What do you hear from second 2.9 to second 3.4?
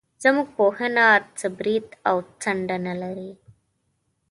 لري.